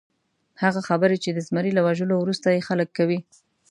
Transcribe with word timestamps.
هغه 0.61 0.81
خبرې 0.89 1.17
چې 1.23 1.29
د 1.33 1.39
زمري 1.47 1.71
له 1.75 1.81
وژلو 1.87 2.15
وروسته 2.19 2.47
یې 2.55 2.65
خلک 2.67 2.89
کوي. 2.97 3.19